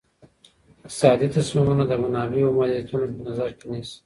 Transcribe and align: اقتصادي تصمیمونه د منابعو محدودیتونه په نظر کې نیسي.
اقتصادي 0.85 1.27
تصمیمونه 1.37 1.83
د 1.87 1.93
منابعو 2.03 2.55
محدودیتونه 2.57 3.05
په 3.13 3.19
نظر 3.27 3.49
کې 3.57 3.65
نیسي. 3.71 3.97